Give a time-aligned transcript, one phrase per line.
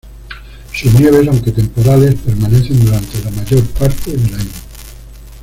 [0.73, 4.49] Sus nieves, aunque temporales, permanecen durante la mayor parte del año.